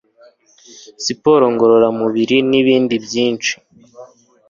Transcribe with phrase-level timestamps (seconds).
[1.03, 3.53] siporo ngorora mubiri, n'ibindi byinshi